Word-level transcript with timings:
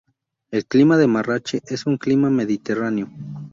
El 0.49 0.65
clima 0.65 0.97
de 0.97 1.05
Marrachí 1.05 1.59
es 1.67 1.85
un 1.85 1.97
clima 1.97 2.31
mediterráneo. 2.31 3.07